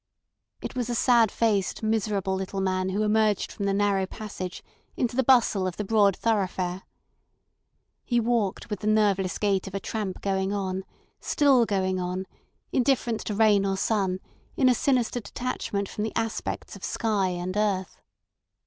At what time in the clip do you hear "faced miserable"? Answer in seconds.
1.31-2.33